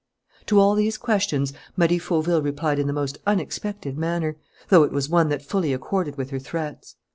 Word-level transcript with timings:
To 0.47 0.57
all 0.59 0.73
these 0.73 0.97
questions 0.97 1.53
Marie 1.77 1.99
Fauville 1.99 2.41
replied 2.41 2.79
in 2.79 2.87
the 2.87 2.91
most 2.91 3.19
unexpected 3.27 3.99
manner, 3.99 4.35
though 4.69 4.81
it 4.81 4.91
was 4.91 5.09
one 5.09 5.29
that 5.29 5.43
fully 5.43 5.73
accorded 5.73 6.17
with 6.17 6.31
her 6.31 6.39
threats. 6.39 6.95